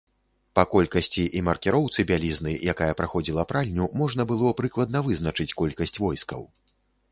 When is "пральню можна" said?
3.53-4.27